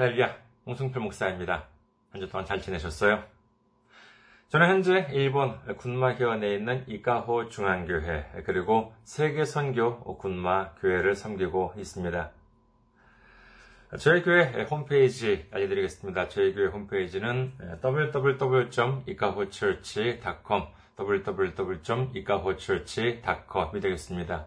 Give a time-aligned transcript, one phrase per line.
[0.00, 1.66] 할렐루야, 홍승필 목사입니다.
[2.10, 3.22] 한 주 동안 잘 지내셨어요?
[4.48, 12.30] 저는 현재 일본 군마현에 있는 이카호 중앙교회 그리고 세계선교 군마교회를 섬기고 있습니다.
[13.98, 16.28] 저희 교회 홈페이지 알려드리겠습니다.
[16.28, 17.52] 저희 교회 홈페이지는
[17.84, 20.62] www.ikahochurch.com
[20.98, 24.46] www.ikahochurch.com이 되겠습니다.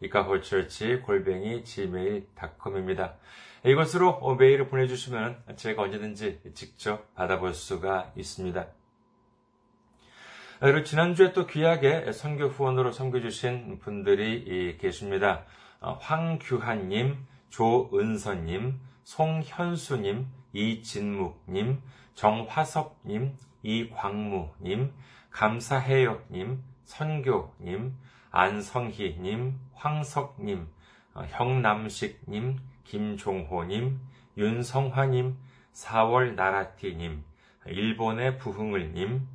[0.00, 3.14] 이카홀처치 골뱅이 gmail.com입니다.
[3.64, 8.66] 이것으로 메일을 보내주시면 제가 언제든지 직접 받아볼 수가 있습니다.
[10.60, 15.44] 그리고 지난주에 또 귀하게 선교 후원으로 섬겨주신 분들이 계십니다.
[15.80, 17.16] 황규한님,
[17.50, 21.82] 조은서님, 송현수님, 이진묵님,
[22.14, 24.92] 정화석님, 이광무님,
[25.30, 27.96] 감사해요님, 선교님,
[28.38, 30.66] 안성희님, 황석님,
[31.28, 33.98] 형남식님, 김종호님,
[34.36, 35.36] 윤성화님,
[35.72, 37.24] 4월 나라티님,
[37.66, 39.26] 일본의 부흥을님,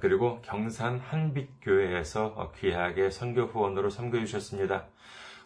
[0.00, 4.86] 그리고 경산 한빛교회에서 귀하게 선교 후원으로 섬겨주셨습니다.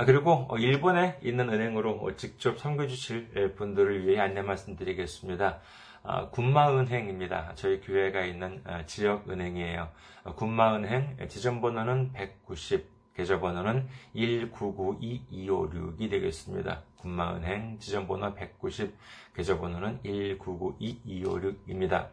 [0.07, 5.61] 그리고 일본에 있는 은행으로 직접 섬겨주실 분들을 위해 안내 말씀 드리겠습니다.
[6.09, 7.57] 아, 군마은행입니다.
[7.57, 9.89] 저희 교회가 있는 아, 지역은행이에요.
[10.23, 16.85] 아, 군마은행 지점번호는 190, 계좌번호는 1992256이 되겠습니다.
[16.99, 18.97] 군마은행 지점번호 190,
[19.35, 22.11] 계좌번호는 1992256입니다.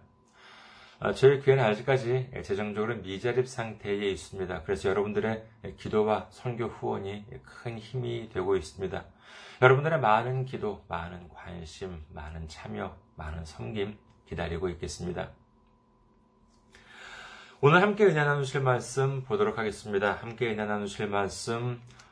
[1.12, 4.64] 저희 교회는 아직까지 재정적으로 미자립 상태에 있습니다.
[4.64, 5.44] 그래서 여러분들의
[5.78, 9.03] 기도와 선교 후원이 큰 힘이 되고 있습니다.
[9.62, 13.97] 여러분들의 많은 기도, 많은 관심, 많은 참여, 많은 섬김
[14.30, 15.31] 기다리고 있겠습니다.
[17.59, 20.14] 오늘 함께 은혜 나누실 말씀 보도록 하겠습니다.
[20.14, 22.03] 함께 은혜 나누실 말씀 어,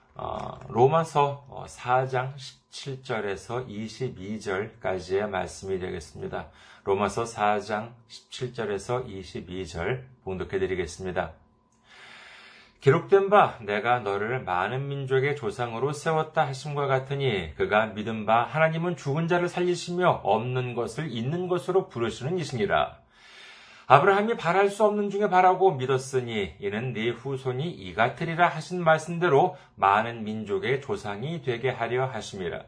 [0.68, 6.48] 로마서 4장 17절에서 22절까지의 말씀이 되겠습니다.
[6.84, 11.34] 로마서 4장 17절에서 22절 봉독해 드리겠습니다.
[12.82, 19.28] 기록된 바 내가 너를 많은 민족의 조상으로 세웠다 하심과 같으니 그가 믿은 바 하나님은 죽은
[19.28, 23.01] 자를 살리시며 없는 것을 있는 것으로 부르시는 이시니라.
[23.88, 30.24] 아브라함이 바랄 수 없는 중에 바라고 믿었으니 이는 네 후손이 이 같으리라 하신 말씀대로 많은
[30.24, 32.64] 민족의 조상이 되게 하려 하심이라.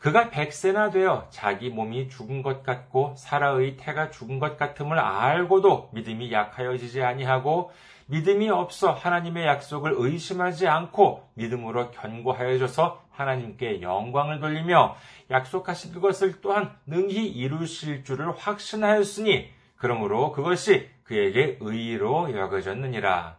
[0.00, 6.30] 그가 백세나 되어 자기 몸이 죽은 것 같고 사라의 태가 죽은 것 같음을 알고도 믿음이
[6.30, 7.72] 약하여지지 아니하고
[8.06, 14.96] 믿음이 없어 하나님의 약속을 의심하지 않고 믿음으로 견고하여져서 하나님께 영광을 돌리며
[15.30, 23.36] 약속하신 그것을 또한 능히 이루실 줄을 확신하였으니 그러므로 그것이 그에게 의로 여겨졌느니라.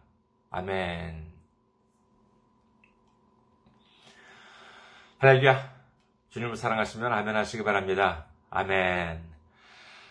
[0.50, 1.28] 아멘.
[5.18, 5.78] 할렐루야.
[6.30, 8.26] 주님을 사랑하시면 아멘 하시기 바랍니다.
[8.50, 9.20] 아멘.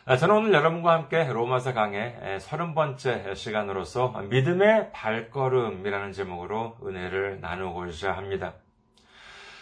[0.05, 8.13] 아, 저는 오늘 여러분과 함께 로마서 강의 서른 번째 시간으로서 믿음의 발걸음이라는 제목으로 은혜를 나누고자
[8.13, 8.53] 합니다.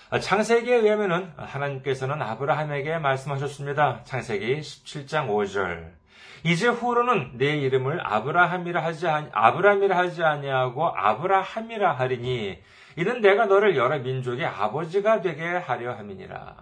[0.09, 4.01] 아, 창세기에 의하면 하나님께서는 아브라함에게 말씀하셨습니다.
[4.03, 6.04] 창세기 17장 5절.
[6.45, 12.61] 이제 후로는 내 이름을 아브라함이라 하지 아니, 아브라함이라 하지 아니하고 아브라함이라 하리니
[12.97, 16.55] 이는 내가 너를 여러 민족의 아버지가 되게 하려 함이니라.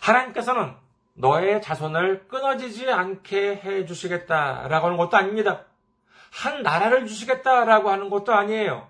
[0.00, 0.74] 하나님께서는
[1.12, 5.66] 너의 자손을 끊어지지 않게 해 주시겠다라고 하는 것도 아닙니다.
[6.32, 8.88] 한 나라를 주시겠다라고 하는 것도 아니에요.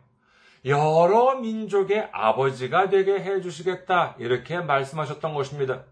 [0.67, 4.15] 여러 민족의 아버지가 되게 해 주시겠다.
[4.21, 5.83] 이렇게 말씀하셨던 것입니다.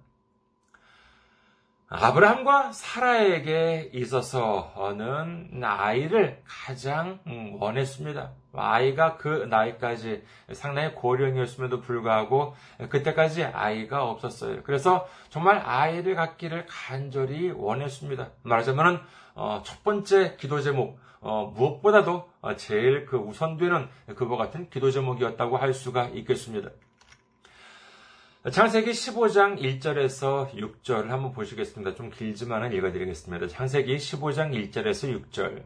[1.94, 7.18] 아브라함과 사라에게 있어서는 아이를 가장
[7.60, 8.30] 원했습니다.
[8.54, 12.54] 아이가 그 나이까지 상당히 고령이었음에도 불구하고
[12.88, 14.62] 그때까지 아이가 없었어요.
[14.62, 18.30] 그래서 정말 아이를 갖기를 간절히 원했습니다.
[18.42, 19.02] 말하자면
[19.34, 25.74] 어, 첫 번째 기도 제목 어, 무엇보다도 제일 그 우선되는 그와 같은 기도 제목이었다고 할
[25.74, 26.70] 수가 있겠습니다.
[28.50, 31.94] 창세기 15장 1절에서 6절 한번 보시겠습니다.
[31.94, 33.46] 좀 길지만은 읽어드리겠습니다.
[33.46, 35.62] 창세기 15장 1절에서 6절.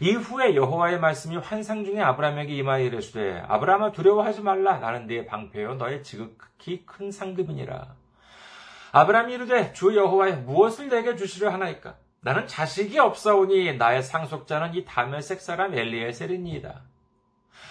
[0.00, 6.02] 이후에 여호와의 말씀이 환상 중에 아브라함에게 임하여 이르시되 아브라함아 두려워하지 말라 나는 네 방패요 너의
[6.02, 7.94] 지극히 큰 상급이니라.
[8.92, 15.42] 아브라함이 이르되 주 여호와의 무엇을 내게 주시려 하나이까 나는 자식이 없사오니 나의 상속자는 이 다메섹
[15.42, 16.80] 사람 엘리에셀이니이다.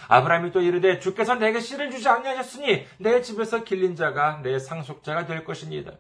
[0.08, 5.44] 아브라함이 또 이르되 주께서 내게 씨를 주지 아니하셨으니 내 집에서 길린 자가 내 상속자가 될
[5.44, 5.92] 것이니이다.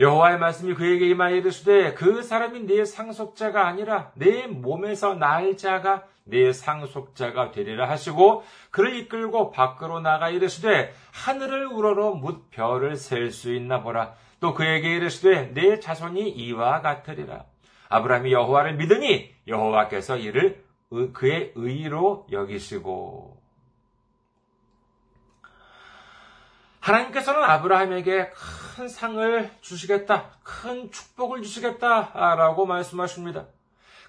[0.00, 6.52] 여호와의 말씀이 그에게 임하여 이르시되 그 사람이 네 상속자가 아니라 내 몸에서 날 자가 네
[6.52, 13.82] 상속자가 되리라 하시고 그를 이끌고 밖으로 나가 이르시되 하늘을 우러러 묻 별을 셀 수 있나
[13.82, 17.44] 보라 또 그에게 이르시되 내 자손이 이와 같으리라
[17.88, 20.64] 아브라함이 여호와를 믿으니 여호와께서 이를
[21.14, 23.40] 그의 의로 여기시고
[26.80, 33.46] 하나님께서는 아브라함에게 큰 상을 주시겠다, 큰 축복을 주시겠다라고 말씀하십니다.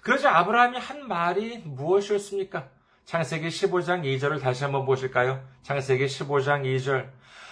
[0.02, 2.68] 그러자 아브라함이 한 말이 무엇이었습니까?
[3.04, 5.42] 창세기 15장 2절을 다시 한번 보실까요?
[5.62, 7.08] 창세기 15장 2절.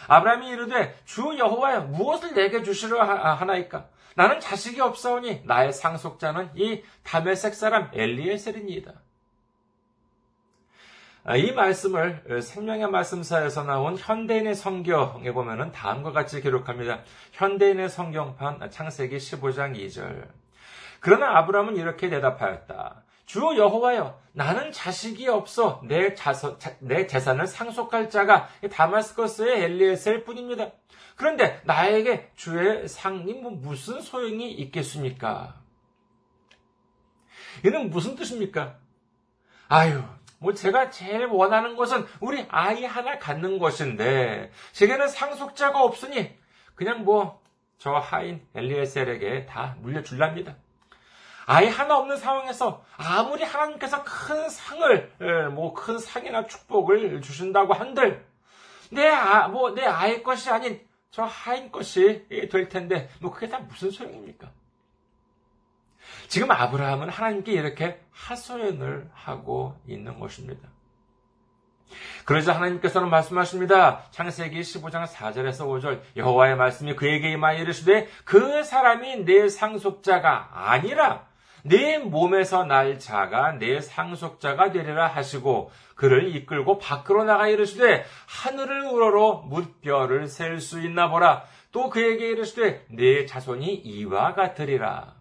[0.08, 3.88] 아브라함이 이르되 주 여호와여 무엇을 내게 주시려 하나이까?
[4.16, 8.92] 나는 자식이 없사오니 나의 상속자는 이 다메섹 사람 엘리에셀이니이다.
[11.24, 17.04] 아, 이 말씀을 생명의 말씀사에서 나온 현대인의 성경에 보면은 다음과 같이 기록합니다.
[17.30, 20.28] 현대인의 성경판 창세기 15장 2절.
[20.98, 23.04] 그러나 아브라함은 이렇게 대답하였다.
[23.24, 30.72] 주 여호와여, 나는 자식이 없어 내, 자서, 내 재산을 상속할 자가 다마스커스의 엘리에셀 뿐입니다.
[31.14, 35.54] 그런데 나에게 주의 상이 뭐 무슨 소용이 있겠습니까?
[37.64, 38.76] 이는 무슨 뜻입니까?
[39.68, 40.02] 아유,
[40.42, 46.36] 뭐 제가 제일 원하는 것은 우리 아이 하나 갖는 것인데 제게는 상속자가 없으니
[46.74, 47.40] 그냥 뭐
[47.82, 50.54] 저 하인 엘리에셀에게 다 물려줄랍니다.
[51.46, 58.24] 아이 하나 없는 상황에서 아무리 하나님께서 큰 상을 예, 뭐큰 상이나 축복을 주신다고 한들
[58.92, 60.80] 내 아 뭐 내 아이 것이 아닌
[61.10, 64.48] 저 하인 것이 될 텐데 뭐 그게 다 무슨 소용입니까?
[66.32, 70.66] 지금 아브라함은 하나님께 이렇게 하소연을 하고 있는 것입니다.
[72.24, 74.04] 그러자 하나님께서는 말씀하십니다.
[74.12, 81.26] 창세기 15장 4절에서 5절 여호와의 말씀이 그에게 임하여 이르시되 그 사람이 내 상속자가 아니라
[81.64, 89.44] 내 몸에서 날 자가 내 상속자가 되리라 하시고 그를 이끌고 밖으로 나가 이르시되 하늘을 우러러
[89.50, 95.20] 묻별을 셀수 있나 보라 또 그에게 이르시되 내 자손이 이와 같으리라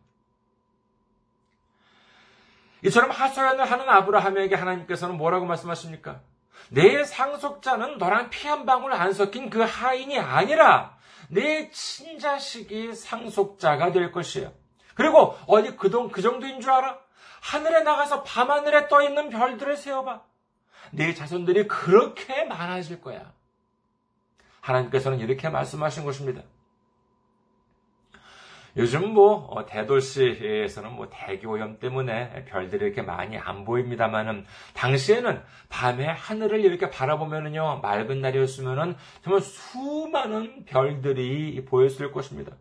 [2.83, 6.21] 이처럼 하소연을 하는 아브라함에게 하나님께서는 뭐라고 말씀하십니까?
[6.69, 10.97] 내 상속자는 너랑 피 한 방울 안 섞인 그 하인이 아니라
[11.29, 14.51] 내 친자식이 상속자가 될 것이에요.
[14.95, 16.99] 그리고 어디 그동 그 정도인 줄 알아?
[17.41, 20.21] 하늘에 나가서 밤하늘에 떠 있는 별들을 세어봐.
[20.91, 23.31] 내 자손들이 그렇게 많아질 거야.
[24.61, 26.41] 하나님께서는 이렇게 말씀하신 것입니다.
[28.77, 36.05] 요즘 뭐 어, 대도시에서는 뭐 대기 오염 때문에 별들이 이렇게 많이 안 보입니다만은 당시에는 밤에
[36.07, 42.55] 하늘을 이렇게 바라보면은요 맑은 날이었으면은 정말 수많은 별들이 보였을 것입니다.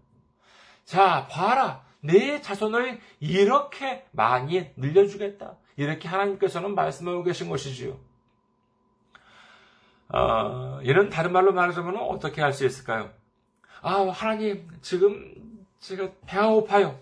[0.85, 7.97] 자 봐라 내 자손을 이렇게 많이 늘려주겠다 이렇게 하나님께서는 말씀하고 계신 것이지요.
[10.13, 13.11] 어, 이는 다른 말로 말하자면 어떻게 할 수 있을까요?
[13.83, 15.40] 아 하나님 지금
[15.81, 16.99] 제가 배가 고파요.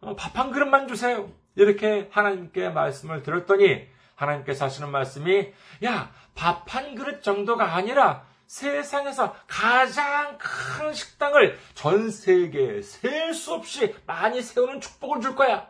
[0.00, 1.30] 어, 밥한 그릇만 주세요.
[1.56, 5.52] 이렇게 하나님께 말씀을 들었더니 하나님께서 하시는 말씀이
[5.84, 13.94] 야, 밥 한 그릇 정도가 아니라 세상에서 가장 큰 식당을 전 세계에 셀 수 없이
[14.06, 15.68] 많이 세우는 축복을 줄 거야.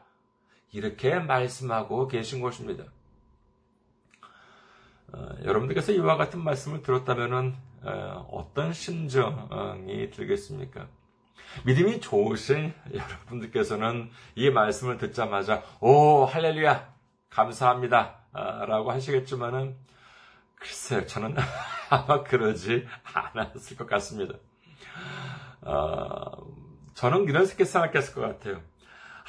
[0.73, 2.85] 이렇게 말씀하고 계신 것입니다.
[5.13, 10.87] 어, 여러분들께서 이와 같은 말씀을 들었다면 어, 어떤 심정이 들겠습니까?
[11.65, 16.93] 믿음이 좋으신 여러분들께서는 이 말씀을 듣자마자 오 할렐루야
[17.29, 19.77] 감사합니다 아, 라고 하시겠지만은
[20.55, 21.37] 글쎄요 저는
[21.91, 24.35] 아마 그러지 않았을 것 같습니다.
[25.63, 26.31] 어,
[26.95, 28.63] 저는 이런 새끼 생각했을 것 같아요.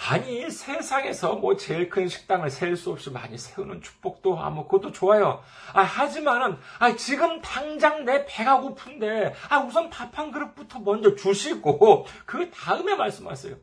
[0.09, 4.91] 아니, 세상에서 뭐 제일 큰 식당을 셀 수 없이 많이 세우는 축복도, 아, 뭐, 그것도
[4.93, 5.43] 좋아요.
[5.73, 12.07] 아, 하지만은, 아, 지금 당장 내 배가 고픈데, 아, 우선 밥 한 그릇부터 먼저 주시고,
[12.25, 13.55] 그 다음에 말씀하세요.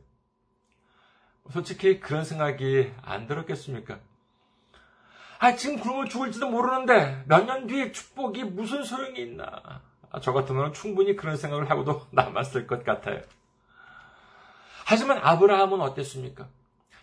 [1.51, 3.99] 솔직히 그런 생각이 안 들었겠습니까?
[5.39, 9.81] 아, 지금 굶어 죽을지도 모르는데, 몇 년 뒤에 축복이 무슨 소용이 있나.
[10.11, 13.21] 아, 저 같으면 충분히 그런 생각을 하고도 남았을 것 같아요.
[14.89, 16.47] 하지만 아브라함은 어땠습니까?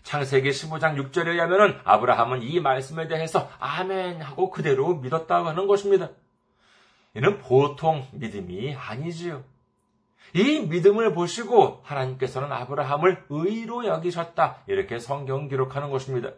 [0.03, 6.11] 창세기 15장 6절에 의하면 아브라함은 이 말씀에 대해서 아멘 하고 그대로 믿었다고 하는 것입니다.
[7.15, 9.45] 이는 보통 믿음이 아니지요.
[10.35, 14.65] 이 믿음을 보시고 하나님께서는 아브라함을 의로 여기셨다.
[14.67, 16.31] 이렇게 성경 기록하는 것입니다.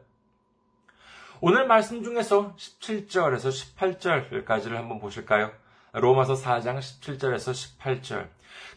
[1.40, 5.50] 오늘 말씀 중에서 17절에서 18절까지를 한번 보실까요?
[5.92, 8.28] 로마서 4장 17절에서 18절.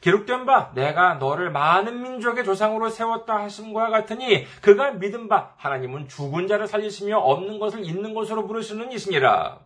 [0.01, 6.47] 기록된 바 내가 너를 많은 민족의 조상으로 세웠다 하심과 같으니 그가 믿은 바 하나님은 죽은
[6.47, 9.59] 자를 살리시며 없는 것을 있는 것으로 부르시는 이시니라.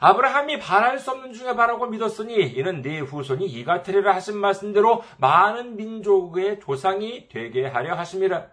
[0.00, 5.76] 아브라함이 바랄 수 없는 중에 바라고 믿었으니 이는 네 후손이 이 같으리라 하신 말씀대로 많은
[5.76, 8.46] 민족의 조상이 되게 하려 하심이라.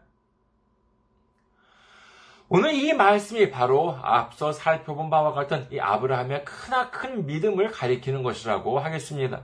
[2.50, 9.44] 오늘 이 말씀이 바로 앞서 살펴본 바와 같은 이 아브라함의 크나큰 믿음을 가리키는 것이라고 하겠습니다.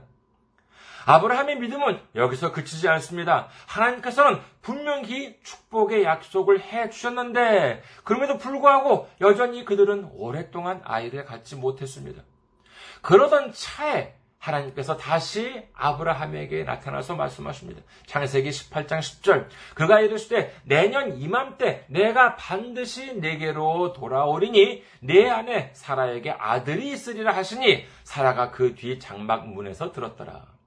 [1.08, 3.48] 아브라함의 믿음은 여기서 그치지 않습니다.
[3.66, 12.22] 하나님께서는 분명히 축복의 약속을 해 주셨는데, 그럼에도 불구하고 여전히 그들은 오랫동안 아이를 갖지 못했습니다.
[13.00, 17.80] 그러던 차에 하나님께서 다시 아브라함에게 나타나서 말씀하십니다.
[18.04, 19.46] 창세기 18장 10절.
[19.74, 28.50] 그가 이르시되 내년 이맘때 내가 반드시 내게로 돌아오리니 내 안에 사라에게 아들이 있으리라 하시니 사라가
[28.50, 30.57] 그 뒤 장막 문에서 들었더라.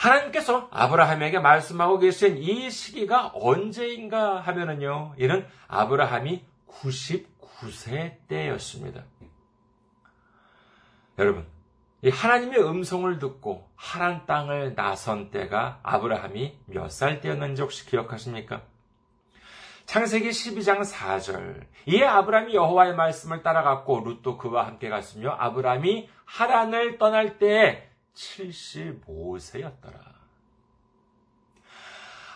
[0.00, 9.04] 하나님께서 아브라함에게 말씀하고 계신 이 시기가 언제인가 하면은요, 이는 아브라함이 99세 때였습니다.
[11.18, 11.46] 여러분,
[12.02, 18.62] 하나님의 음성을 듣고 하란 땅을 나선 때가 아브라함이 몇 살 때였는지 혹시 기억하십니까?
[19.84, 21.66] 창세기 12장 4절.
[21.84, 30.20] 이에 아브라함이 여호와의 말씀을 따라갔고 룻도 그와 함께 갔으며 아브라함이 하란을 떠날 때에 75세였더라.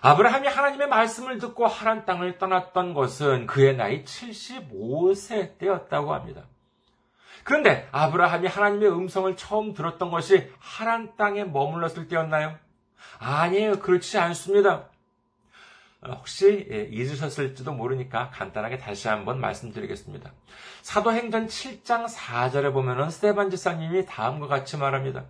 [0.02, 6.43] 아브라함이 하나님의 말씀을 듣고 하란 땅을 떠났던 것은 그의 나이 75세 때였다고 합니다.
[7.43, 12.59] 그런데 아브라함이 하나님의 음성을 처음 들었던 것이 하란 땅에 머물렀을 때였나요?
[13.19, 13.78] 아니에요.
[13.78, 14.88] 그렇지 않습니다.
[16.02, 20.33] 어, 혹시 예, 잊으셨을지도 모르니까 간단하게 다시 한번 말씀드리겠습니다.
[20.83, 25.25] 사도행전 7장 4절에 보면은 스테반 지사님이 다음과 같이 말합니다.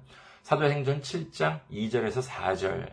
[0.45, 2.91] 사도행전 7장 2절에서 4절.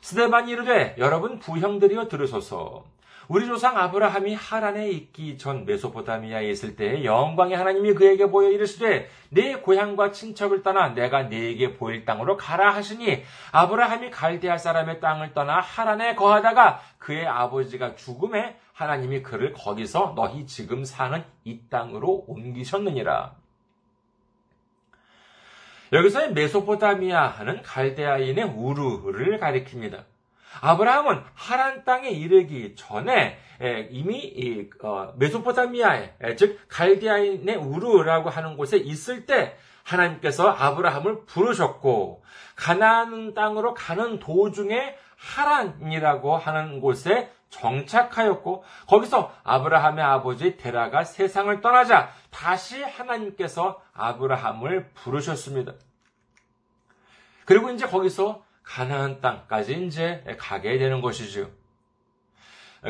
[0.00, 2.86] 스테반이 이르되 여러분 부형들이여 들으소서.
[3.28, 9.54] 우리 조상 아브라함이 하란에 있기 전 메소포타미아에 있을 때 영광의 하나님이 그에게 보여 이르시되 내
[9.54, 16.16] 고향과 친척을 떠나 내가 네게 보일 땅으로 가라 하시니 아브라함이 갈대아 사람의 땅을 떠나 하란에
[16.16, 23.36] 거하다가 그의 아버지가 죽음에 하나님이 그를 거기서 너희 지금 사는 이 땅으로 옮기셨느니라.
[25.92, 30.04] 여기서의 메소포타미아는 갈대아인의 우르를 가리킵니다.
[30.60, 33.38] 아브라함은 하란 땅에 이르기 전에
[33.90, 42.22] 이미 어, 메소포타미아에 즉 갈디아인의 우르라고 하는 곳에 있을 때 하나님께서 아브라함을 부르셨고
[42.56, 52.82] 가나안 땅으로 가는 도중에 하란이라고 하는 곳에 정착하였고 거기서 아브라함의 아버지 데라가 세상을 떠나자 다시
[52.82, 55.72] 하나님께서 아브라함을 부르셨습니다.
[57.44, 61.50] 그리고 이제 거기서 가나안 땅까지 이제 가게 되는 것이죠.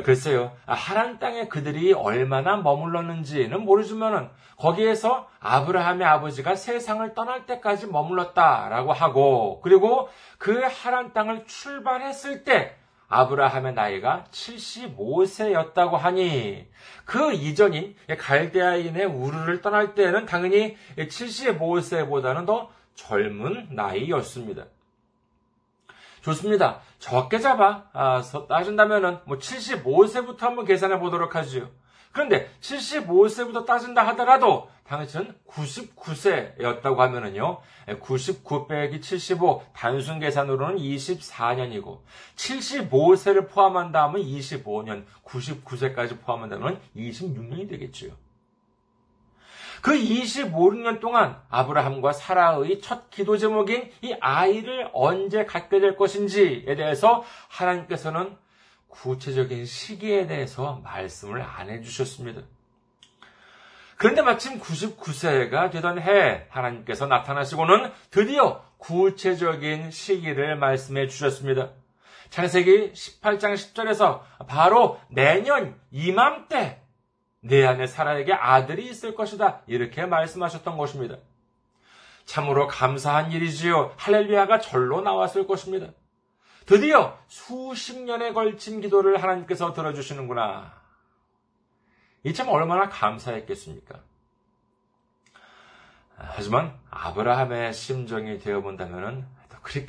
[0.05, 9.61] 글쎄요, 하란 땅에 그들이 얼마나 머물렀는지는 모르지만은 거기에서 아브라함의 아버지가 세상을 떠날 때까지 머물렀다라고 하고
[9.63, 12.77] 그리고 그 하란 땅을 출발했을 때
[13.09, 16.67] 아브라함의 나이가 75세였다고 하니
[17.05, 24.67] 그 이전인 갈대아인의 우르를 떠날 때는 당연히 75세보다는 더 젊은 나이였습니다.
[26.21, 26.81] 좋습니다.
[26.99, 31.71] 적게 잡아 아, 따진다면은 뭐 75세부터 한번 계산해 보도록 하죠.
[32.13, 37.61] 그런데 75세부터 따진다 하더라도 당신은 99세였다고 하면은요.
[38.01, 42.01] 99 빼기 75 단순 계산으로는 24년이고
[42.37, 48.13] 75세를 포함한 다음은 25년, 99세까지 포함한다면 26년이 되겠지요.
[49.83, 57.23] 그 25년 동안 아브라함과 사라의 첫 기도 제목인 이 아이를 언제 갖게 될 것인지에 대해서
[57.49, 58.37] 하나님께서는
[58.89, 62.43] 구체적인 시기에 대해서 말씀을 안 해주셨습니다.
[63.99, 71.71] 그런데 마침 99세가 되던 해 하나님께서 나타나시고는 드디어 구체적인 시기를 말씀해 주셨습니다.
[72.31, 76.81] 창세기 18장 10절에서 바로 내년 이맘때
[77.41, 79.63] 내 안에 사라에게 아들이 있을 것이다.
[79.67, 81.17] 이렇게 말씀하셨던 것입니다.
[82.25, 83.95] 참으로 감사한 일이지요.
[83.97, 85.89] 할렐루야가 절로 나왔을 것입니다.
[86.67, 90.78] 드디어 수십 년에 걸친 기도를 하나님께서 들어주시는구나.
[92.29, 94.01] 이 참 얼마나 감사했겠습니까?
[96.17, 99.27] 하지만 아브라함의 심정이 되어본다면
[99.63, 99.87] 그리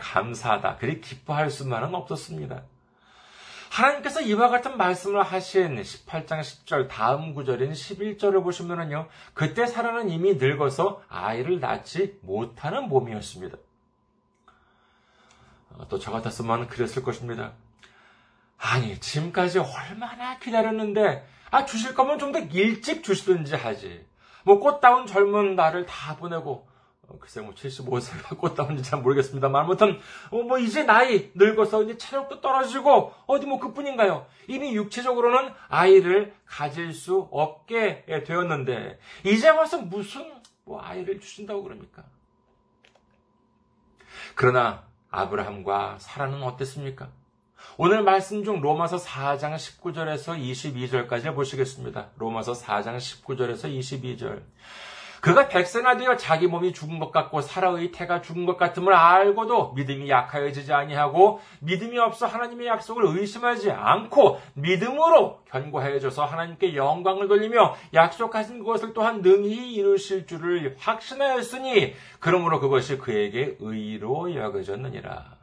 [0.00, 2.62] 감사하다, 그리 기뻐할 수만은 없었습니다.
[3.70, 11.02] 하나님께서 이와 같은 말씀을 하신 18장 10절 다음 구절인 11절을 보시면은요, 그때 사라는 이미 늙어서
[11.08, 13.56] 아이를 낳지 못하는 몸이었습니다.
[15.74, 17.52] 어, 또저 같았으면 그랬을 것입니다.
[18.58, 24.06] 아니, 지금까지 얼마나 기다렸는데, 아, 주실 거면 좀 더 일찍 주시든지 하지.
[24.44, 26.68] 뭐, 꽃다운 젊은 나를 다 보내고,
[27.08, 29.98] 어, 글쎄 뭐 75세가 꽃다운지 잘 모르겠습니다만 아무튼
[30.30, 34.26] 어, 뭐 이제 나이 늙어서 이제 체력도 떨어지고 어디 뭐 그 뿐인가요?
[34.46, 40.32] 이미 육체적으로는 아이를 가질 수 없게 되었는데 이제 와서 무슨
[40.64, 42.04] 뭐 아이를 주신다고 그럽니까?
[44.36, 47.10] 그러나 아브라함과 사라는 어땠습니까?
[47.82, 52.08] 오늘 말씀 중 로마서 4장 19절에서 22절까지 보시겠습니다.
[52.18, 54.42] 로마서 4장 19절에서 22절.
[55.22, 60.10] 그가 백세나 되어 자기 몸이 죽은 것 같고 사라의 태가 죽은 것 같음을 알고도 믿음이
[60.10, 68.92] 약하여지지 아니하고 믿음이 없어 하나님의 약속을 의심하지 않고 믿음으로 견고해져서 하나님께 영광을 돌리며 약속하신 그것을
[68.92, 75.39] 또한 능히 이루실 줄을 확신하였으니 그러므로 그것이 그에게 의로 여겨졌느니라.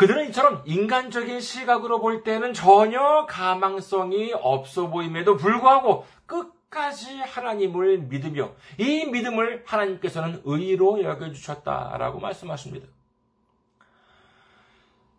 [0.00, 9.04] 그들은 이처럼 인간적인 시각으로 볼 때는 전혀 가망성이 없어 보임에도 불구하고 끝까지 하나님을 믿으며 이
[9.04, 12.88] 믿음을 하나님께서는 의로 여겨주셨다라고 말씀하십니다.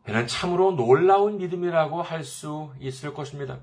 [0.07, 3.59] 이는 참으로 놀라운 믿음이라고 할 수 있을 것입니다.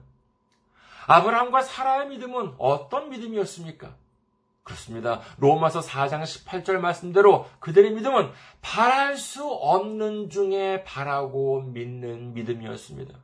[1.09, 3.93] 아브라함과 사라의 믿음은 어떤 믿음이었습니까?
[4.69, 5.23] 그렇습니다.
[5.39, 13.15] 로마서 4장 18절 말씀대로 그들의 믿음은 바랄 수 없는 중에 바라고 믿는 믿음이었습니다.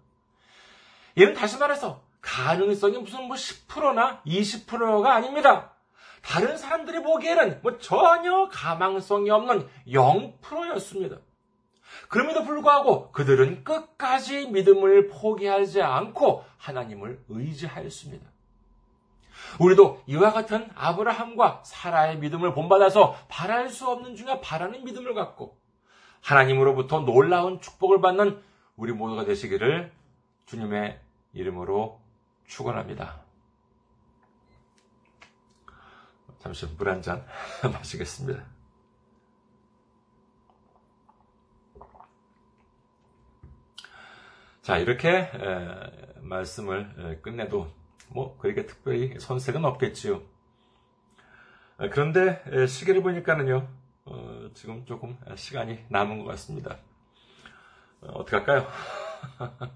[1.16, 5.72] 이는 다시 말해서 가능성이 무슨 뭐 10%나 20%가 아닙니다.
[6.22, 11.18] 다른 사람들이 보기에는 뭐 전혀 가망성이 없는 0%였습니다.
[12.08, 18.33] 그럼에도 불구하고 그들은 끝까지 믿음을 포기하지 않고 하나님을 의지하였습니다.
[19.60, 25.58] 우리도 이와 같은 아브라함과 사라의 믿음을 본받아서 바랄 수 없는 중에 바라는 믿음을 갖고
[26.22, 28.42] 하나님으로부터 놀라운 축복을 받는
[28.76, 29.92] 우리 모두가 되시기를
[30.46, 31.00] 주님의
[31.32, 32.00] 이름으로
[32.46, 33.22] 축원합니다.
[36.38, 37.24] 잠시 물 한 잔
[37.72, 38.44] 마시겠습니다.
[44.62, 45.30] 자, 이렇게
[46.20, 47.70] 말씀을 끝내도
[48.08, 50.22] 뭐 그렇게 특별히 손색은 없겠지요.
[51.76, 53.68] 아, 그런데 시계를 보니까는요,
[54.04, 56.78] 어, 지금 조금 시간이 남은 것 같습니다.
[58.00, 58.68] 어, 어떻게 할까요?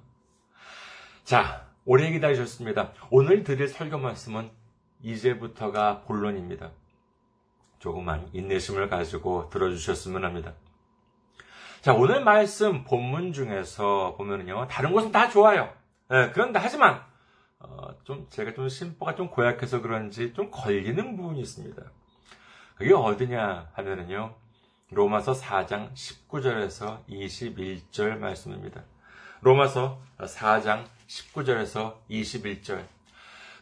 [1.25, 2.93] 자, 오래 기다리셨습니다.
[3.11, 4.51] 오늘 드릴 설교 말씀은
[5.03, 6.71] 이제부터가 본론입니다.
[7.79, 10.55] 조금만 인내심을 가지고 들어주셨으면 합니다.
[11.81, 15.73] 자, 오늘 말씀 본문 중에서 보면요, 다른 것은 다 좋아요.
[16.09, 17.03] 네, 그런데 하지만
[17.61, 21.83] 어, 좀 제가 좀 심보가 좀 고약해서 그런지 좀 걸리는 부분이 있습니다.
[22.77, 24.35] 그게 어디냐 하면은요.
[24.91, 28.85] 로마서 4장 19절에서 21절 말씀입니다.
[29.41, 32.98] 로마서 4장 19절에서 21절.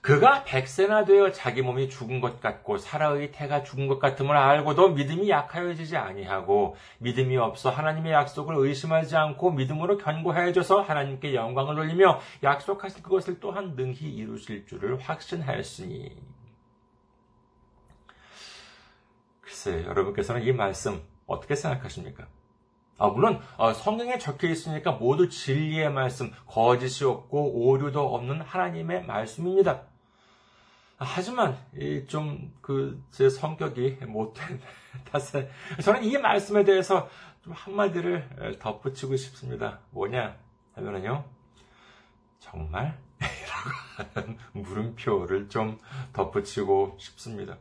[0.06, 5.28] 그가 백세나 되어 자기 몸이 죽은 것 같고 사라의 태가 죽은 것 같음을 알고도 믿음이
[5.28, 13.40] 약하여지지 아니하고 믿음이 없어 하나님의 약속을 의심하지 않고 믿음으로 견고해져서 하나님께 영광을 돌리며 약속하신 그것을
[13.40, 16.16] 또한 능히 이루실 줄을 확신하였으니
[19.40, 22.28] 글쎄 여러분께서는 이 말씀 어떻게 생각하십니까?
[22.96, 29.95] 아, 물론 어, 성경에 적혀 있으니까 모두 진리의 말씀, 거짓이 없고 오류도 없는 하나님의 말씀입니다.
[30.98, 31.58] 하지만
[32.08, 34.60] 좀그 제 성격이 못된
[35.10, 35.50] 탓에
[35.82, 37.08] 저는 이 말씀에 대해서
[37.42, 39.80] 좀 한마디를 덧붙이고 싶습니다.
[39.90, 40.36] 뭐냐
[40.74, 41.24] 하면은요
[42.38, 42.98] 정말
[44.14, 45.78] 하는 물음표를 좀
[46.12, 47.58] 덧붙이고 싶습니다.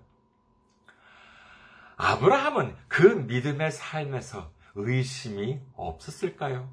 [1.98, 6.69] 아브라함은 그 믿음의 삶에서 의심이 없었을까요?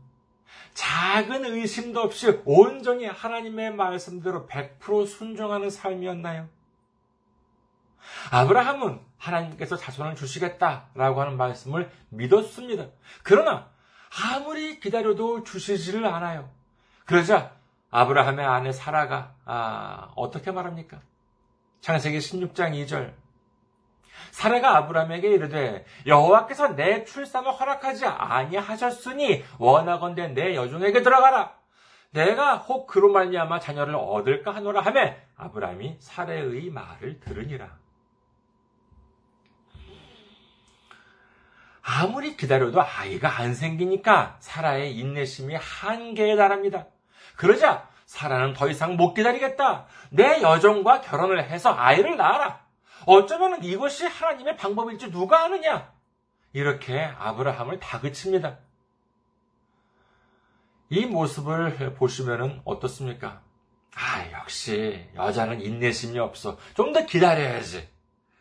[0.75, 6.49] 작은 의심도 없이 온전히 하나님의 말씀대로 100% 순종하는 삶이었나요?
[8.31, 12.87] 아브라함은 하나님께서 자손을 주시겠다라고 하는 말씀을 믿었습니다.
[13.23, 13.71] 그러나
[14.35, 16.51] 아무리 기다려도 주시지를 않아요.
[17.05, 17.55] 그러자
[17.91, 21.01] 아브라함의 아내 사라가 아, 어떻게 말합니까?
[21.81, 23.13] 창세기 16장 2절
[24.31, 31.55] 사례가 아브라함에게 이르되 여호와께서 내 출산을 허락하지 아니하셨으니 원하건대 내 여종에게 들어가라.
[32.11, 37.83] 내가 혹 그로 말미암아 자녀를 얻을까 하노라 하매 아브라함이 사례의 말을 들으니라.
[41.83, 46.87] 아무리 기다려도 아이가 안 생기니까 사라의 인내심이 한계에 달합니다.
[47.37, 49.87] 그러자 사라는 더 이상 못 기다리겠다.
[50.11, 52.61] 내 여종과 결혼을 해서 아이를 낳아라.
[53.07, 55.93] 어쩌면 이것이 하나님의 방법일지 누가 아느냐?
[56.53, 58.59] 이렇게 아브라함을 다그칩니다.
[60.91, 63.43] 이 모습을 보시면 어떻습니까?
[63.95, 66.59] 아, 역시 여자는 인내심이 없어.
[66.75, 67.89] 좀 더 기다려야지.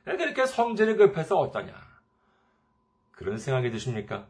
[0.04, 1.74] 그렇게 성질이 급해서 어떠냐?
[3.12, 4.28] 그런 생각이 드십니까?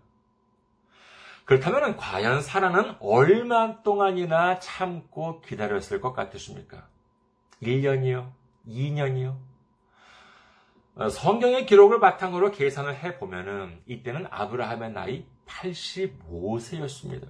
[1.45, 6.87] 그렇다면 과연 사라는 얼마 동안이나 참고 기다렸을 것 같으십니까?
[7.63, 8.31] 1년이요?
[8.67, 9.37] 2년이요?
[10.95, 17.27] 어, 성경의 기록을 바탕으로 계산을 해보면은 이때는 아브라함의 나이 85세였습니다.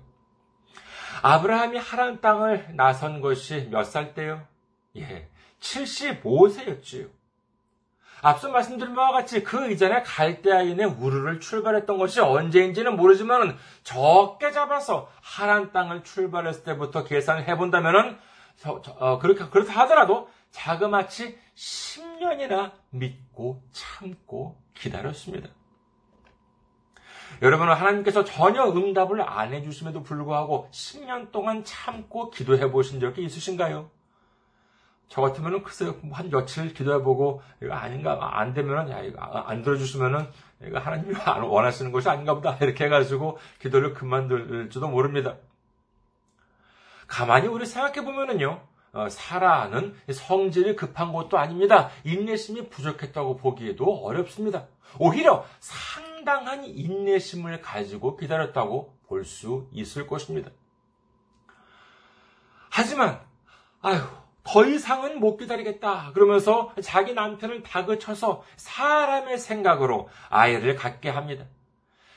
[1.22, 4.48] 아브라함이 하란 땅을 나선 것이 몇 살 때요?
[4.98, 7.10] 예, 75세였지요.
[8.24, 15.72] 앞서 말씀드린 바와 같이 그 이전에 갈대아인의 우르를 출발했던 것이 언제인지는 모르지만 적게 잡아서 하란
[15.72, 18.18] 땅을 출발했을 때부터 계산을 해본다면은
[18.70, 25.50] 어, 그렇게 그렇다 하더라도 자그마치 10년이나 믿고 참고 기다렸습니다.
[27.42, 33.90] 여러분은 하나님께서 전혀 응답을 안 해주심에도 불구하고 10년 동안 참고 기도해 보신 적이 있으신가요?
[35.08, 40.26] 저 같으면은 글쎄요, 한 며칠 기도해보고, 이거 아닌가, 안 되면은, 야, 이거 안 들어주시면은,
[40.64, 41.14] 이거 하나님이
[41.50, 42.56] 원하시는 것이 아닌가 보다.
[42.62, 45.36] 이렇게 해가지고 기도를 그만둘지도 모릅니다.
[47.12, 48.62] 가만히 우리 생각해 보면은요,
[48.94, 51.90] 어, 사라는 성질이 급한 것도 아닙니다.
[52.06, 54.68] 인내심이 부족했다고 보기에도 어렵습니다.
[54.98, 60.52] 오히려 상당한 인내심을 가지고 기다렸다고 볼 수 있을 것입니다.
[62.70, 63.20] 하지만,
[63.82, 64.02] 아휴,
[64.44, 66.12] 더 이상은 못 기다리겠다.
[66.14, 71.46] 그러면서 자기 남편을 다그쳐서 사람의 생각으로 아이를 갖게 합니다.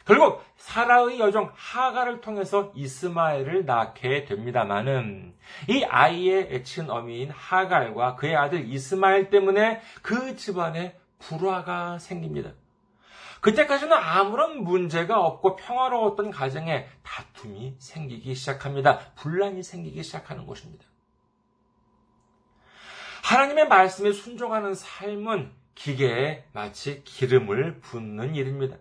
[0.07, 5.35] 결국 사라의 여종 하가를 통해서 이스마엘을 낳게 됩니다마는
[5.69, 12.53] 이 아이의 친어미인 하갈과 그의 아들 이스마엘 때문에 그 집안에 불화가 생깁니다.
[13.41, 18.99] 그때까지는 아무런 문제가 없고 평화로웠던 가정에 다툼이 생기기 시작합니다.
[19.17, 20.85] 분란이 생기기 시작하는 것입니다.
[23.23, 28.77] 하나님의 말씀에 순종하는 삶은 기계에 마치 기름을 붓는 일입니다.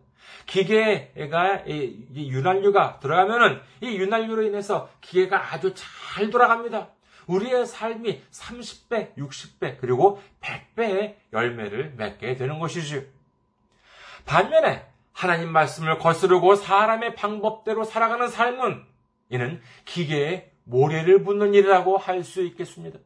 [0.46, 6.90] 기계가 윤활유가 들어가면은 이 윤활유로 인해서 기계가 아주 잘 돌아갑니다.
[7.28, 13.02] 우리의 삶이 30배, 60배, 그리고 100배의 열매를 맺게 되는 것이죠.
[14.26, 18.84] 반면에 하나님 말씀을 거스르고 사람의 방법대로 살아가는 삶은
[19.30, 23.00] 이는 기계에 모래를 붓는 일이라고 할 수 있겠습니다.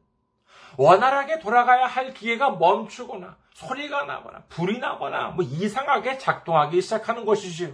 [0.78, 7.74] 원활하게 돌아가야 할 기계가 멈추거나 소리가 나거나 불이 나거나 뭐 이상하게 작동하기 시작하는 것이지요.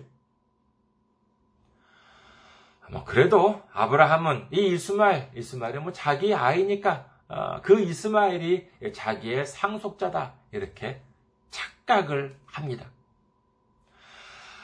[2.89, 11.01] 뭐 그래도 아브라함은 이 이스마엘, 이스마엘이 뭐 자기 아이니까 어, 그 이스마엘이 자기의 상속자다 이렇게
[11.49, 12.85] 착각을 합니다.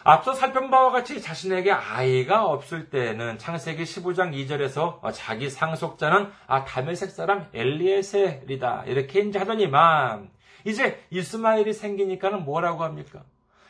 [0.03, 7.11] 앞서 살펴본 바와 같이 자신에게 아이가 없을 때는 창세기 15장 2절에서 자기 상속자는 아 다메색
[7.11, 10.29] 사람 엘리에셀이다 이렇게 이제 하더니만
[10.65, 13.23] 이제 이스마엘이 생기니까는 뭐라고 합니까?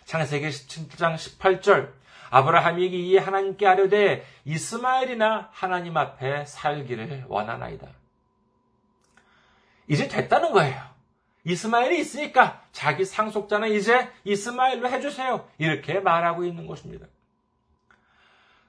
[0.06, 1.92] 창세기 17장 18절
[2.32, 7.88] 아브라함이 이 하나님께 아뢰되 이스마엘이나 하나님 앞에 살기를 원하나이다.
[9.88, 10.89] 이제 됐다는 거예요.
[11.44, 15.48] 이스마엘이 있으니까 자기 상속자는 이제 이스마엘로 해주세요.
[15.58, 17.08] 이렇게 말하고 있는 것입니다.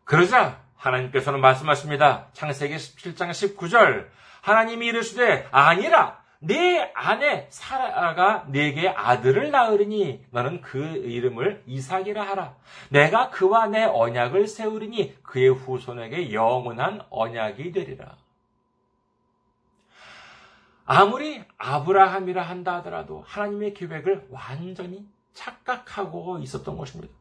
[0.05, 2.29] 그러자 하나님께서는 말씀하십니다.
[2.33, 4.09] 창세기 17장 19절
[4.41, 12.55] 하나님이 이르시되 아니라 네 아내 사라가 네게 아들을 낳으리니 너는 그 이름을 이삭이라 하라.
[12.89, 18.17] 내가 그와 내 언약을 세우리니 그의 후손에게 영원한 언약이 되리라.
[20.93, 27.15] 아무리 아브라함이라 한다 하더라도 하나님의 계획을 완전히 착각하고 있었던 것입니다.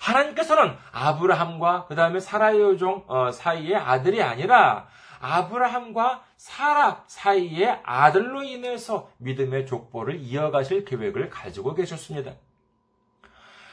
[0.00, 4.86] 하나님께서는 아브라함과 그 다음에 사라의 여종 어, 사이의 아들이 아니라
[5.18, 12.32] 아브라함과 사라 사이의 아들로 인해서 믿음의 족보를 이어가실 계획을 가지고 계셨습니다.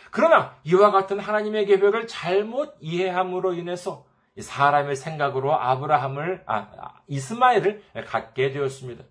[0.10, 4.06] 그러나 이와 같은 하나님의 계획을 잘못 이해함으로 인해서
[4.40, 9.04] 사람의 생각으로 아브라함을 아, 이스마엘을 갖게 되었습니다.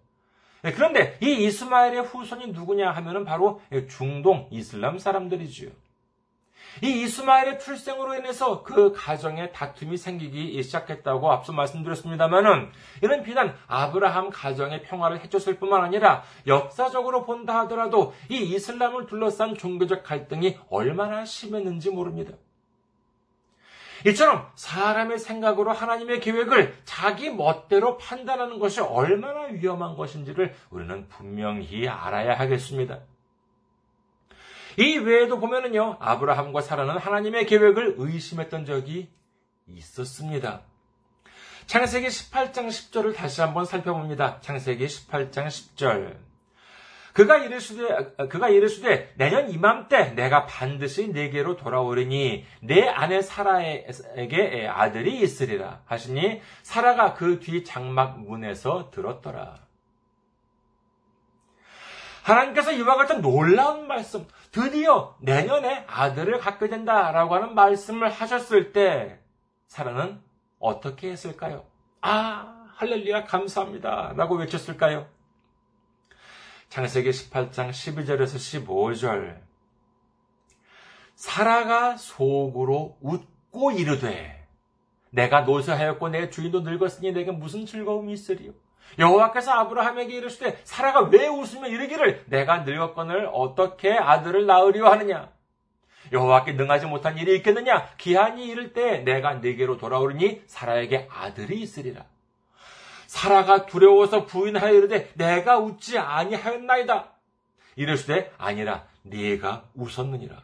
[0.62, 5.70] 네, 그런데 이 이스마엘의 후손이 누구냐 하면은 바로 중동 이슬람 사람들이지요.
[6.82, 12.70] 이 이스마엘의 출생으로 인해서 그 가정에 다툼이 생기기 시작했다고 앞서 말씀드렸습니다만은
[13.02, 20.04] 이는 비단 아브라함 가정의 평화를 해줬을 뿐만 아니라 역사적으로 본다 하더라도 이 이슬람을 둘러싼 종교적
[20.04, 22.34] 갈등이 얼마나 심했는지 모릅니다.
[24.06, 32.38] 이처럼 사람의 생각으로 하나님의 계획을 자기 멋대로 판단하는 것이 얼마나 위험한 것인지를 우리는 분명히 알아야
[32.38, 33.00] 하겠습니다.
[34.78, 39.10] 이 외에도 보면은요, 아브라함과 사라는 하나님의 계획을 의심했던 적이
[39.66, 40.62] 있었습니다.
[41.66, 44.40] 창세기 18장 10절을 다시 한번 살펴봅니다.
[44.40, 46.29] 창세기 18장 10절.
[47.12, 55.82] 그가 이르시되 그가 이르시되 내년 이맘때 내가 반드시 내게로 돌아오리니 내 아내 사라에게 아들이 있으리라
[55.86, 59.58] 하시니 사라가 그 뒤 장막 문에서 들었더라.
[62.22, 69.18] 하나님께서 이와 같은 놀라운 말씀, 드디어 내년에 아들을 갖게 된다라고 하는 말씀을 하셨을 때,
[69.66, 70.20] 사라는
[70.58, 71.64] 어떻게 했을까요?
[72.02, 74.12] 아, 할렐루야, 감사합니다.
[74.16, 75.06] 라고 외쳤을까요?
[76.70, 79.40] 창세기 18장 12절에서 15절.
[81.16, 84.46] 사라가 속으로 웃고 이르되,
[85.10, 88.52] 내가 노쇠하였고 내 주인도 늙었으니 내게 무슨 즐거움이 있으리요?
[89.00, 95.30] 여호와께서 아브라함에게 이르시되 사라가 왜 웃으며 이르기를 내가 늙었건을 어떻게 아들을 낳으려 하느냐
[96.10, 102.04] 여호와께 능하지 못한 일이 있겠느냐 기한이 이를 때 내가 네게로 돌아오르니 사라에게 아들이 있으리라
[103.10, 107.12] 사라가 두려워서 부인하여 이르되 내가 웃지 아니하였나이다
[107.74, 110.40] 이르시되 아니라 네가 웃었느니라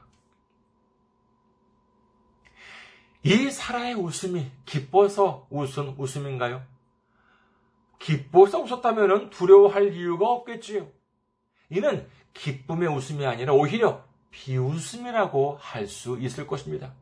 [3.23, 6.65] 이 사라의 웃음이 기뻐서 웃은 웃음인가요?
[8.01, 10.89] 기뻐서 웃었다면 두려워할 이유가 없겠지요.
[11.71, 16.95] 이는 기쁨의 웃음이 아니라 오히려 비웃음이라고 할 수 있을 것입니다.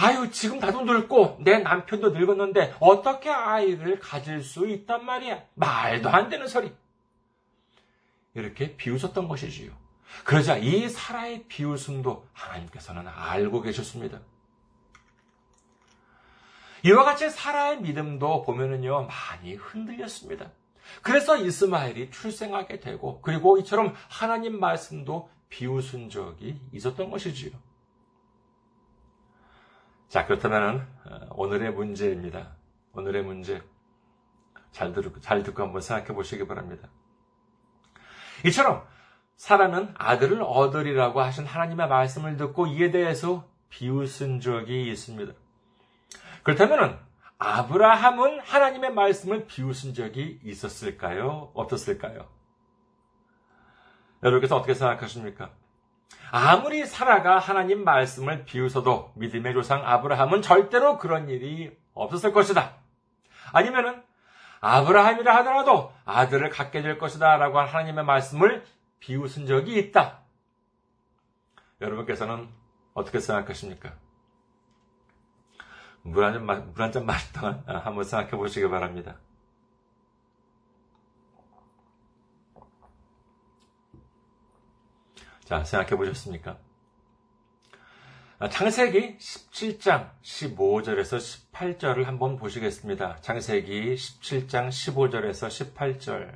[0.00, 5.42] 아유, 지금 나도 늙고 내 남편도 늙었는데 어떻게 아이를 가질 수 있단 말이야?
[5.54, 6.72] 말도 안 되는 소리.
[8.34, 9.72] 이렇게 비웃었던 것이지요.
[10.24, 14.20] 그러자 이 사라의 비웃음도 하나님께서는 알고 계셨습니다.
[16.84, 20.52] 이와 같이 사라의 믿음도 보면은요, 많이 흔들렸습니다.
[21.02, 27.50] 그래서 이스마엘이 출생하게 되고, 그리고 이처럼 하나님 말씀도 비웃은 적이 있었던 것이지요.
[30.08, 32.56] 자, 그렇다면 어, 오늘의 문제입니다.
[32.92, 33.62] 오늘의 문제.
[34.70, 36.88] 잘 듣고, 잘 듣고 한번 생각해 보시기 바랍니다.
[38.46, 38.86] 이처럼
[39.36, 45.32] 사라는 아들을 얻으리라고 하신 하나님의 말씀을 듣고 이에 대해서 비웃은 적이 있습니다.
[46.42, 46.98] 그렇다면
[47.38, 51.52] 아브라함은 하나님의 말씀을 비웃은 적이 있었을까요?
[51.54, 52.26] 어떻을까요?
[54.22, 55.52] 여러분께서 어떻게 생각하십니까?
[56.30, 62.74] 아무리 사라가 하나님 말씀을 비웃어도 믿음의 조상 아브라함은 절대로 그런 일이 없었을 것이다.
[63.52, 64.02] 아니면은
[64.60, 68.64] 아브라함이라 하더라도 아들을 갖게 될 것이다 라고 한 하나님의 말씀을
[69.00, 70.20] 비웃은 적이 있다.
[71.80, 72.48] 여러분께서는
[72.94, 73.94] 어떻게 생각하십니까?
[76.02, 79.16] 물 한잔 물한잔 마실 동안 한번 생각해 보시기 바랍니다.
[85.48, 86.58] 자, 생각해 보셨습니까?
[88.38, 91.16] 아, 창세기 17장 15절에서
[91.52, 93.16] 18절을 한번 보시겠습니다.
[93.22, 96.34] 창세기 17장 15절에서 18절.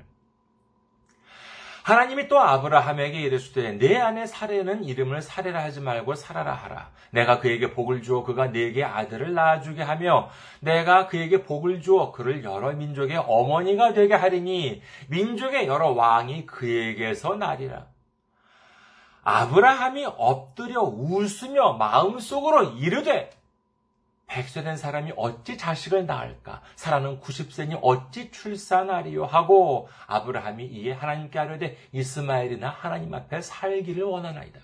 [1.82, 6.90] 하나님이 또 아브라함에게 이르시되 내 아내 사례는 이름을 사례라 하지 말고 사라라 하라.
[7.10, 12.72] 내가 그에게 복을 주어 그가 내게 아들을 낳아주게 하며 내가 그에게 복을 주어 그를 여러
[12.72, 17.91] 민족의 어머니가 되게 하리니 민족의 여러 왕이 그에게서 나리라.
[19.24, 23.30] 아브라함이 엎드려 웃으며 마음속으로 이르되
[24.26, 26.62] 백세 된 사람이 어찌 자식을 낳을까?
[26.76, 29.26] 사라는 90세니 어찌 출산하리요?
[29.26, 34.60] 하고 아브라함이 이에 하나님께 하려되 이스마엘이나 하나님 앞에 살기를 원하나이다.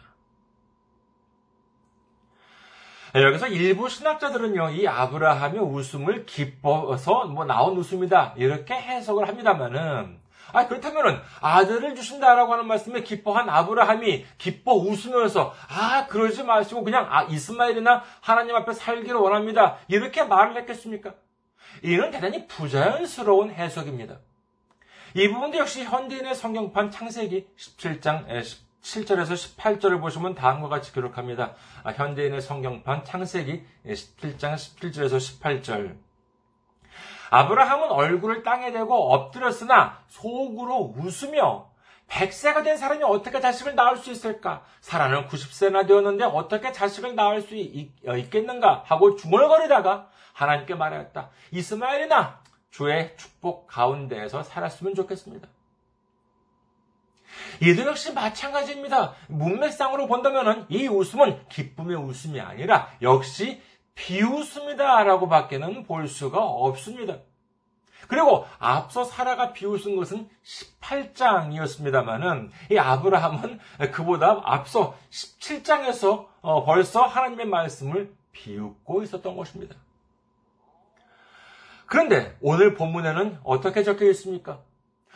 [3.14, 8.34] 여기서 일부 신학자들은요, 이 아브라함의 웃음을 기뻐서 뭐 나온 웃음이다.
[8.36, 10.20] 이렇게 해석을 합니다만은,
[10.52, 17.24] 아, 그렇다면은 아들을 주신다라고 하는 말씀에 기뻐한 아브라함이 기뻐 웃으면서 아, 그러지 마시고 그냥 아,
[17.24, 19.78] 이스마엘이나 하나님 앞에 살기를 원합니다.
[19.88, 21.14] 이렇게 말을 했겠습니까?
[21.82, 24.18] 이는 대단히 부자연스러운 해석입니다.
[25.14, 28.26] 이 부분도 역시 현대인의 성경판 창세기 17장
[28.82, 31.54] 7절에서 18절을 보시면 다음과 같이 기록합니다.
[31.82, 36.07] 아, 현대인의 성경판 창세기 17장 17절에서 18절.
[37.30, 41.68] 아브라함은 얼굴을 땅에 대고 엎드렸으나 속으로 웃으며
[42.08, 44.62] 100세가 된 사람이 어떻게 자식을 낳을 수 있을까?
[44.80, 51.30] 사라는 90세나 되었는데 어떻게 자식을 낳을 수 있, 어, 겠는가 하고 중얼거리다가 하나님께 말하였다.
[51.52, 55.48] 이스마엘이나 주의 축복 가운데에서 살았으면 좋겠습니다.
[57.60, 59.14] 이도 역시 마찬가지입니다.
[59.28, 63.60] 문맥상으로 본다면 이 웃음은 기쁨의 웃음이 아니라 역시
[63.98, 67.18] 비웃음이다라고 밖에는 볼 수가 없습니다.
[68.06, 70.30] 그리고 앞서 사라가 비웃은 것은
[70.80, 73.58] 18장이었습니다만은 이 아브라함은
[73.92, 79.74] 그보다 앞서 17장에서 어, 벌써 하나님의 말씀을 비웃고 있었던 것입니다.
[81.86, 84.60] 그런데 오늘 본문에는 어떻게 적혀 있습니까?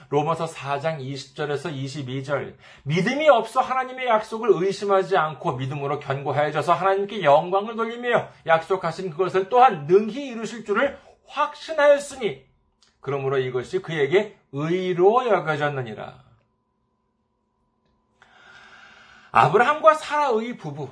[0.09, 2.55] 로마서 4장 20절에서 22절.
[2.85, 10.27] 믿음이 없어 하나님의 약속을 의심하지 않고 믿음으로 견고하여져서 하나님께 영광을 돌리며 약속하신 그것을 또한 능히
[10.29, 12.45] 이루실 줄을 확신하였으니
[13.01, 16.23] 그러므로 이것이 그에게 의로 여겨졌느니라.
[19.33, 20.91] 아브라함과 사라의 부부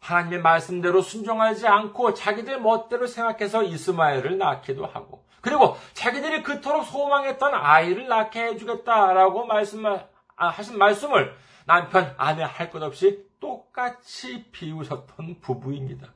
[0.00, 8.08] 하나님의 말씀대로 순종하지 않고 자기들 멋대로 생각해서 이스마엘을 낳기도 하고 그리고 자기들이 그토록 소망했던 아이를
[8.08, 9.98] 낳게 해주겠다라고 말씀, 아,
[10.36, 11.34] 하신 말씀을
[11.66, 16.08] 남편, 아내 할 것 없이 똑같이 비우셨던 부부입니다.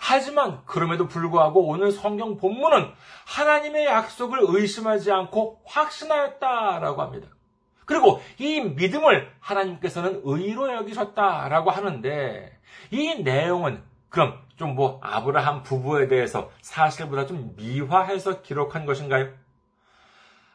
[0.00, 2.92] 하지만 그럼에도 불구하고 오늘 성경 본문은
[3.26, 7.28] 하나님의 약속을 의심하지 않고 확신하였다라고 합니다.
[7.86, 12.58] 그리고 이 믿음을 하나님께서는 의로 여기셨다라고 하는데
[12.90, 19.28] 이 내용은 그럼 좀 뭐 아브라함 부부에 대해서 사실보다 좀 미화해서 기록한 것인가요?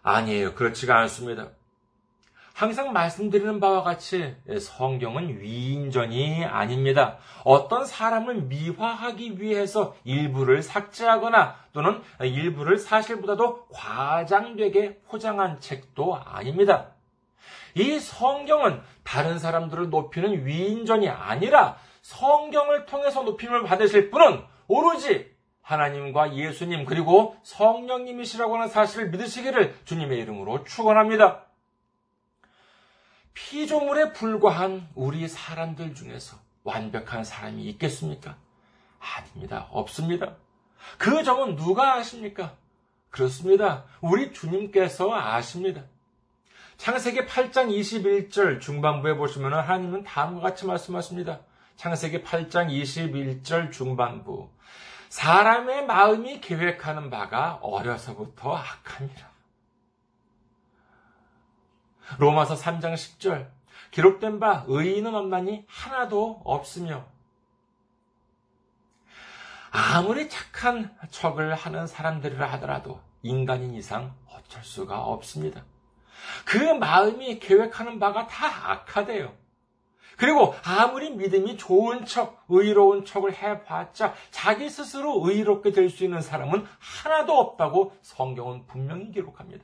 [0.01, 0.55] 아니에요.
[0.55, 1.49] 그렇지가 않습니다.
[2.53, 7.17] 항상 말씀드리는 바와 같이 성경은 위인전이 아닙니다.
[7.43, 16.87] 어떤 사람을 미화하기 위해서 일부를 삭제하거나 또는 일부를 사실보다도 과장되게 포장한 책도 아닙니다.
[17.75, 25.29] 이 성경은 다른 사람들을 높이는 위인전이 아니라 성경을 통해서 높임을 받으실 분은 오로지
[25.61, 31.43] 하나님과 예수님 그리고 성령님이시라고 하는 사실을 믿으시기를 주님의 이름으로 축원합니다.
[33.33, 38.37] 피조물에 불과한 우리 사람들 중에서 완벽한 사람이 있겠습니까?
[38.99, 39.67] 아닙니다.
[39.71, 40.37] 없습니다.
[40.97, 42.55] 그 점은 누가 아십니까?
[43.09, 43.83] 그렇습니다.
[43.99, 45.83] 우리 주님께서 아십니다.
[46.77, 51.41] 창세기 8장 21절 중반부에 보시면 하나님은 다음과 같이 말씀하십니다.
[51.77, 54.49] 창세기 8장 21절 중반부.
[55.09, 59.29] 사람의 마음이 계획하는 바가 어려서부터 악합니다.
[62.17, 63.49] 로마서 3장 10절.
[63.91, 67.05] 기록된 바 의인은 없나니 하나도 없으며
[69.69, 75.63] 아무리 착한 척을 하는 사람들이라 하더라도 인간인 이상 어쩔 수가 없습니다.
[76.43, 79.46] 그 마음이 계획하는 바가 다 악하대요.
[80.17, 86.65] 그리고 아무리 믿음이 좋은 척, 의로운 척을 해봤자 자기 스스로 의롭게 될 수 있는 사람은
[86.79, 89.63] 하나도 없다고 성경은 분명히 기록합니다.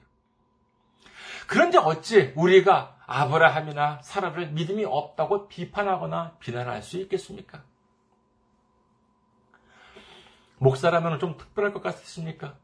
[1.48, 7.64] 그런데 어찌 우리가 아브라함이나 사라를 믿음이 없다고 비판하거나 비난할 수 있겠습니까?
[10.60, 12.56] 목사라면 좀 특별할 것 같습니까?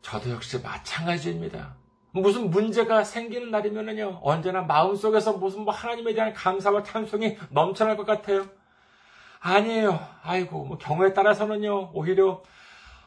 [0.00, 1.76] 저도 역시 마찬가지입니다.
[2.10, 8.46] 무슨 문제가 생기는 날이면은요, 언제나 마음속에서 무슨 뭐 하나님에 대한 감사와 찬송이 넘쳐날 것 같아요.
[9.40, 10.00] 아니에요.
[10.22, 12.42] 아이고, 뭐 경우에 따라서는요, 오히려,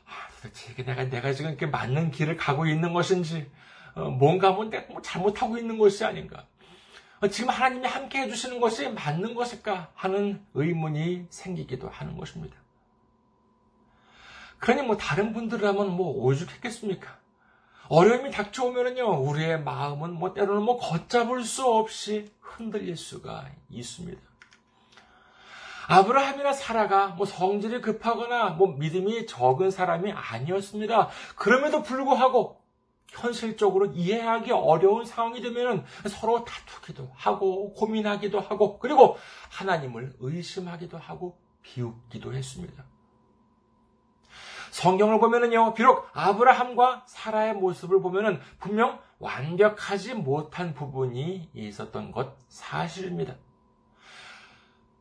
[0.05, 3.49] 아, 도대체 이게 내가, 내가 지금 이렇게 맞는 길을 가고 있는 것인지,
[3.95, 6.45] 어, 뭔가 뭐 내가 뭐 잘못하고 있는 것이 아닌가.
[7.21, 12.55] 어, 지금 하나님이 함께 해주시는 것이 맞는 것일까 하는 의문이 생기기도 하는 것입니다.
[14.59, 17.20] 그러니 뭐 다른 분들이라면 뭐 오죽했겠습니까?
[17.91, 24.21] 어려움이 닥쳐오면은요, 우리의 마음은 뭐 때로는 뭐 걷잡을 수 없이 흔들릴 수가 있습니다.
[25.89, 31.09] 아브라함이나 사라가 뭐 성질이 급하거나 뭐 믿음이 적은 사람이 아니었습니다.
[31.35, 32.61] 그럼에도 불구하고
[33.09, 39.17] 현실적으로 이해하기 어려운 상황이 되면 서로 다투기도 하고 고민하기도 하고 그리고
[39.49, 42.85] 하나님을 의심하기도 하고 비웃기도 했습니다.
[44.71, 53.35] 성경을 보면은요, 비록 아브라함과 사라의 모습을 보면은 분명 완벽하지 못한 부분이 있었던 것 사실입니다.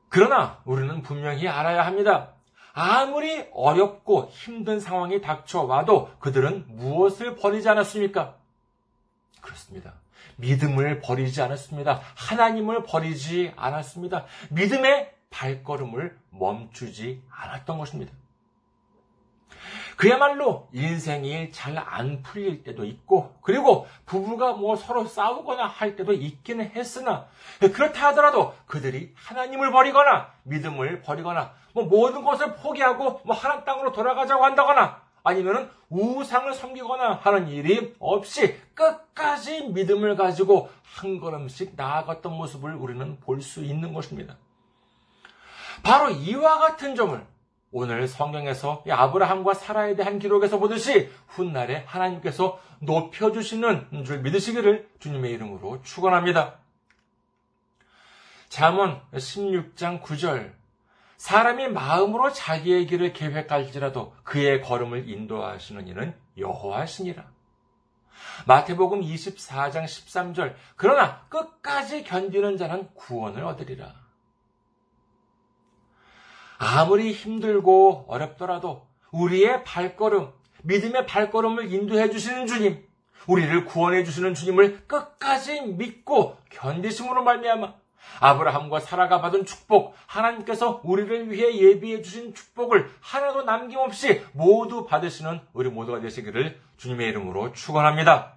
[0.09, 2.35] 그러나 우리는 분명히 알아야 합니다.
[2.73, 8.37] 아무리 어렵고 힘든 상황이 닥쳐와도 그들은 무엇을 버리지 않았습니까?
[9.41, 9.95] 그렇습니다.
[10.37, 12.01] 믿음을 버리지 않았습니다.
[12.16, 14.27] 하나님을 버리지 않았습니다.
[14.51, 18.12] 믿음의 발걸음을 멈추지 않았던 것입니다.
[20.01, 26.71] 그야말로 인생이 잘 안 풀릴 때도 있고, 그리고 부부가 뭐 서로 싸우거나 할 때도 있기는
[26.71, 27.27] 했으나,
[27.61, 34.43] 그렇다 하더라도 그들이 하나님을 버리거나, 믿음을 버리거나, 뭐 모든 것을 포기하고, 뭐 하나님 땅으로 돌아가자고
[34.43, 43.21] 한다거나, 아니면은 우상을 섬기거나 하는 일이 없이 끝까지 믿음을 가지고 한 걸음씩 나아갔던 모습을 우리는
[43.21, 44.39] 볼 수 있는 것입니다.
[45.83, 47.23] 바로 이와 같은 점을
[47.73, 56.59] 오늘 성경에서 아브라함과 사라에 대한 기록에서 보듯이 훗날에 하나님께서 높여주시는 줄 믿으시기를 주님의 이름으로 축원합니다.
[58.49, 60.53] 잠언 16장 9절
[61.16, 67.25] 사람이 마음으로 자기의 길을 계획할지라도 그의 걸음을 인도하시는 이는 여호와시니라.
[68.47, 73.95] 마태복음 24장 13절 그러나 끝까지 견디는 자는 구원을 얻으리라.
[76.63, 80.31] 아무리 힘들고 어렵더라도 우리의 발걸음,
[80.63, 82.87] 믿음의 발걸음을 인도해 주시는 주님,
[83.27, 87.73] 우리를 구원해 주시는 주님을 끝까지 믿고 견디심으로 말미암아
[88.21, 95.71] 아브라함과 사라가 받은 축복, 하나님께서 우리를 위해 예비해 주신 축복을 하나도 남김없이 모두 받으시는 우리
[95.71, 98.37] 모두가 되시기를 주님의 이름으로 축원합니다.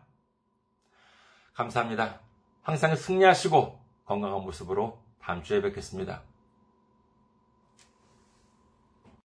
[1.56, 2.22] 감사합니다.
[2.62, 6.22] 항상 승리하시고 건강한 모습으로 다음 주에 뵙겠습니다.